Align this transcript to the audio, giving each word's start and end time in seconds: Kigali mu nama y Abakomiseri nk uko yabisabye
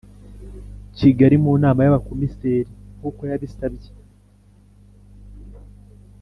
Kigali 0.97 1.35
mu 1.43 1.51
nama 1.63 1.79
y 1.85 1.89
Abakomiseri 1.91 2.61
nk 2.97 3.03
uko 3.09 3.21
yabisabye 3.29 3.89